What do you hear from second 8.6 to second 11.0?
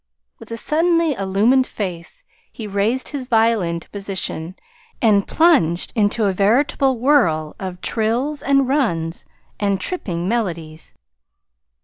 runs and tripping melodies.